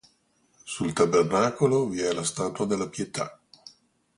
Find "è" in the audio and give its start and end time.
2.01-2.11